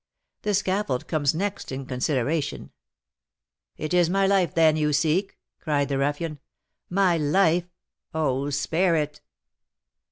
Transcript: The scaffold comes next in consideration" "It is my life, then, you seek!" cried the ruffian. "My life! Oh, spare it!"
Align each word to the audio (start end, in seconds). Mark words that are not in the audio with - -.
The 0.41 0.55
scaffold 0.55 1.07
comes 1.07 1.35
next 1.35 1.71
in 1.71 1.85
consideration" 1.85 2.71
"It 3.85 3.93
is 3.93 4.09
my 4.09 4.25
life, 4.25 4.55
then, 4.55 4.75
you 4.75 4.93
seek!" 4.93 5.37
cried 5.59 5.89
the 5.89 5.99
ruffian. 5.99 6.39
"My 6.89 7.17
life! 7.17 7.69
Oh, 8.11 8.49
spare 8.49 8.95
it!" 8.95 9.21